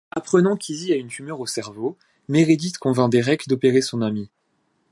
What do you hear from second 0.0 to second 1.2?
Apprenant qu'Izzie a une